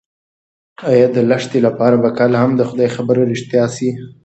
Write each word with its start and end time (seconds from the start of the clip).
ایا 0.89 1.07
د 1.15 1.17
لښتې 1.29 1.59
لپاره 1.67 1.95
به 2.03 2.09
کله 2.19 2.35
هم 2.43 2.51
د 2.55 2.61
خدای 2.69 2.89
خبره 2.95 3.21
رښتیا 3.31 3.63
شي؟ 3.75 3.89